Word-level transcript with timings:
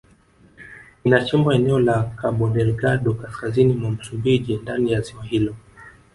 Inachimbwa 1.03 1.55
eneo 1.55 1.79
la 1.79 2.03
Kabodelgado 2.03 3.13
kaskazini 3.13 3.73
mwa 3.73 3.91
Msumbiji 3.91 4.57
ndani 4.57 4.91
ya 4.91 5.01
ziwa 5.01 5.23
hilo 5.23 5.55